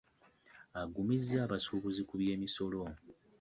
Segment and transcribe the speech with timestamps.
[0.81, 2.81] Agumizza abasuubuzi ku by'emisolo.